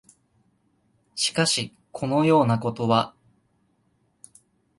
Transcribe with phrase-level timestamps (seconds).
[1.13, 3.13] しかし、このようなことは、